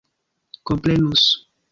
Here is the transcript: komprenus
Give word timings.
komprenus 0.67 1.23